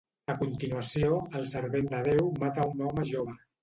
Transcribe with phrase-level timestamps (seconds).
[0.33, 3.43] A continuació, el servent de Déu mata a un home jove.